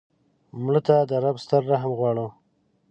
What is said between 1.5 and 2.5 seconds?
رحم غواړو